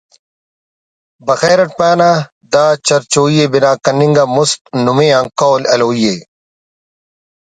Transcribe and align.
بخیر 1.25 1.59
اٹ 1.63 1.69
پانہ 1.77 2.09
دا 2.51 2.65
چرجوئی 2.85 3.39
ءِ 3.43 3.51
بنا 3.51 3.71
کننگ 3.83 4.17
آن 4.23 4.29
مست 4.35 4.59
نمے 4.83 5.07
آن 5.17 5.25
قول 5.39 5.61
ہلوئی 5.71 6.03
ءِ 6.13 6.15